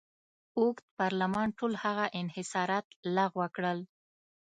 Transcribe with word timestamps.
اوږد 0.59 0.85
پارلمان 0.99 1.47
ټول 1.57 1.73
هغه 1.83 2.05
انحصارات 2.19 2.85
لغوه 3.15 3.47
کړل. 3.55 3.79